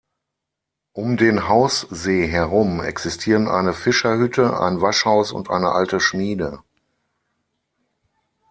Um 0.93 1.15
den 1.15 1.47
Haussee 1.47 2.25
herum 2.25 2.81
existieren 2.81 3.47
eine 3.47 3.71
Fischerhütte, 3.71 4.59
ein 4.59 4.81
Waschhaus 4.81 5.31
und 5.31 5.51
eine 5.51 5.73
alte 5.73 5.99
Schmiede. 5.99 6.63